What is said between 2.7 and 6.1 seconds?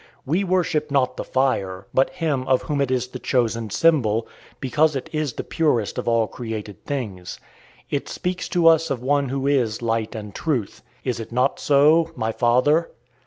it is the chosen symbol, because it is the purest of